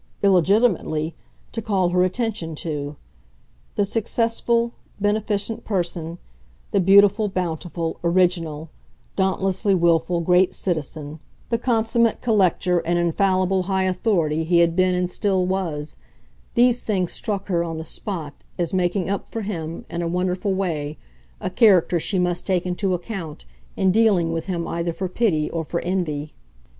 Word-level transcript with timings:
illegitimately, 0.23 1.13
to 1.51 1.61
call 1.61 1.89
her 1.89 2.03
attention 2.03 2.55
to. 2.55 2.95
The 3.75 3.85
"successful," 3.85 4.73
beneficent 4.99 5.63
person, 5.63 6.17
the 6.71 6.79
beautiful, 6.79 7.29
bountiful, 7.29 7.99
original, 8.03 8.71
dauntlessly 9.15 9.75
wilful 9.75 10.19
great 10.21 10.55
citizen, 10.55 11.19
the 11.49 11.59
consummate 11.59 12.19
collector 12.19 12.79
and 12.79 12.97
infallible 12.97 13.61
high 13.69 13.83
authority 13.83 14.43
he 14.43 14.57
had 14.57 14.75
been 14.75 14.95
and 14.95 15.07
still 15.07 15.45
was 15.45 15.97
these 16.55 16.81
things 16.81 17.11
struck 17.13 17.45
her, 17.45 17.63
on 17.63 17.77
the 17.77 17.85
spot, 17.85 18.33
as 18.57 18.73
making 18.73 19.07
up 19.07 19.29
for 19.29 19.41
him, 19.41 19.85
in 19.87 20.01
a 20.01 20.07
wonderful 20.07 20.55
way, 20.55 20.97
a 21.39 21.51
character 21.51 21.99
she 21.99 22.17
must 22.17 22.47
take 22.47 22.65
into 22.65 22.95
account 22.95 23.45
in 23.77 23.91
dealing 23.91 24.33
with 24.33 24.47
him 24.47 24.67
either 24.67 24.93
for 24.93 25.07
pity 25.07 25.47
or 25.51 25.63
for 25.63 25.79
envy. 25.81 26.33